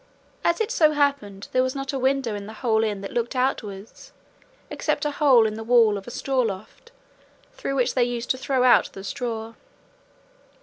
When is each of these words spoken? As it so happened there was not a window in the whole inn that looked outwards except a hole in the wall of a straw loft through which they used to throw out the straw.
As 0.43 0.59
it 0.59 0.71
so 0.71 0.93
happened 0.93 1.47
there 1.51 1.61
was 1.61 1.75
not 1.75 1.93
a 1.93 1.99
window 1.99 2.33
in 2.33 2.47
the 2.47 2.53
whole 2.65 2.83
inn 2.83 3.01
that 3.01 3.13
looked 3.13 3.35
outwards 3.35 4.11
except 4.71 5.05
a 5.05 5.11
hole 5.11 5.45
in 5.45 5.53
the 5.53 5.63
wall 5.63 5.95
of 5.95 6.07
a 6.07 6.09
straw 6.09 6.39
loft 6.39 6.91
through 7.53 7.75
which 7.75 7.93
they 7.93 8.03
used 8.03 8.31
to 8.31 8.37
throw 8.39 8.63
out 8.63 8.89
the 8.93 9.03
straw. 9.03 9.53